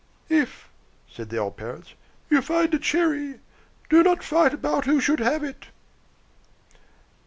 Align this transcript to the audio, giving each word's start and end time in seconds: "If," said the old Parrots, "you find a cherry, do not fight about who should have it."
"If," 0.29 0.67
said 1.07 1.29
the 1.29 1.37
old 1.37 1.57
Parrots, 1.57 1.93
"you 2.27 2.41
find 2.41 2.73
a 2.73 2.79
cherry, 2.79 3.39
do 3.87 4.01
not 4.01 4.23
fight 4.23 4.51
about 4.51 4.85
who 4.85 4.99
should 4.99 5.19
have 5.19 5.43
it." 5.43 5.67